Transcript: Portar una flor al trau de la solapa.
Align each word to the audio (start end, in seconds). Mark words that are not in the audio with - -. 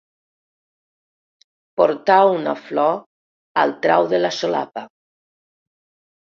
Portar 1.81 2.15
una 2.37 2.55
flor 2.69 2.97
al 3.65 3.75
trau 3.85 4.09
de 4.15 4.23
la 4.23 4.33
solapa. 4.41 4.87